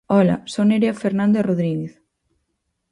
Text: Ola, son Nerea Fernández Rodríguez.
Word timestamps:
Ola, 0.19 0.37
son 0.53 0.65
Nerea 0.69 0.95
Fernández 1.03 1.43
Rodríguez. 1.49 1.93